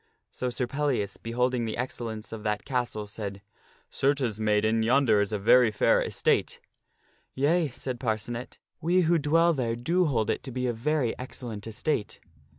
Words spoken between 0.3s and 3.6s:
So Sir Pellias, beholding the excellence of that castle, said,"